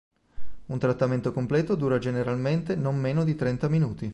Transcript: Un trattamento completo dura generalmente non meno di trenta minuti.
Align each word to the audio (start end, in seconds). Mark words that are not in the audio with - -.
Un 0.65 0.79
trattamento 0.79 1.31
completo 1.31 1.75
dura 1.75 1.99
generalmente 1.99 2.75
non 2.75 2.95
meno 2.97 3.23
di 3.23 3.35
trenta 3.35 3.67
minuti. 3.69 4.09